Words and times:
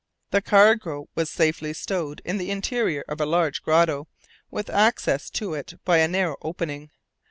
The 0.31 0.41
cargo 0.41 1.09
was 1.13 1.29
safely 1.29 1.73
stowed 1.73 2.23
in 2.25 2.39
the 2.39 2.49
interior 2.49 3.03
of 3.07 3.21
a 3.21 3.25
large 3.27 3.61
grotto, 3.61 4.07
with 4.49 4.67
access 4.67 5.29
to 5.29 5.53
it 5.53 5.75
by 5.85 5.99
a 5.99 6.07
narrow 6.07 6.37
opening. 6.41 6.89